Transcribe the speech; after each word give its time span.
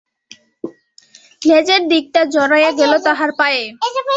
লেজের 1.41 1.81
দিকটা 1.87 2.21
জড়াইয়া 2.25 2.71
গেল 2.71 2.93
তাহার 3.07 3.31
পায়ে। 3.37 3.63